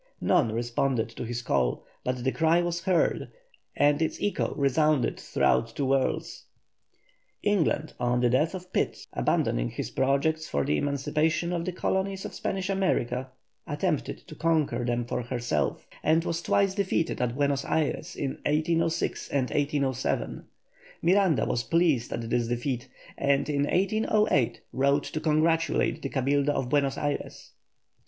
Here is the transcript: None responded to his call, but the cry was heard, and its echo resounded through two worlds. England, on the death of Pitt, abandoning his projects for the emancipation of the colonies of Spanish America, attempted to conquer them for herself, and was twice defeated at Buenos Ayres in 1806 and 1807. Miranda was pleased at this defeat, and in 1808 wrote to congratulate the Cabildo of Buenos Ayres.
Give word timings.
None 0.19 0.51
responded 0.51 1.09
to 1.09 1.25
his 1.25 1.43
call, 1.43 1.85
but 2.03 2.23
the 2.23 2.31
cry 2.31 2.59
was 2.59 2.85
heard, 2.85 3.29
and 3.75 4.01
its 4.01 4.17
echo 4.19 4.55
resounded 4.57 5.19
through 5.19 5.65
two 5.75 5.85
worlds. 5.85 6.45
England, 7.43 7.93
on 7.99 8.19
the 8.19 8.29
death 8.31 8.55
of 8.55 8.73
Pitt, 8.73 9.05
abandoning 9.13 9.69
his 9.69 9.91
projects 9.91 10.47
for 10.47 10.65
the 10.65 10.75
emancipation 10.75 11.53
of 11.53 11.65
the 11.65 11.71
colonies 11.71 12.25
of 12.25 12.33
Spanish 12.33 12.67
America, 12.67 13.29
attempted 13.67 14.17
to 14.25 14.33
conquer 14.33 14.83
them 14.83 15.05
for 15.05 15.21
herself, 15.21 15.85
and 16.01 16.23
was 16.25 16.41
twice 16.41 16.73
defeated 16.73 17.21
at 17.21 17.35
Buenos 17.35 17.63
Ayres 17.63 18.15
in 18.15 18.39
1806 18.47 19.29
and 19.29 19.51
1807. 19.51 20.47
Miranda 21.03 21.45
was 21.45 21.61
pleased 21.61 22.11
at 22.11 22.27
this 22.27 22.47
defeat, 22.47 22.89
and 23.19 23.47
in 23.47 23.65
1808 23.65 24.61
wrote 24.73 25.03
to 25.03 25.19
congratulate 25.19 26.01
the 26.01 26.09
Cabildo 26.09 26.53
of 26.53 26.69
Buenos 26.69 26.97
Ayres. 26.97 27.51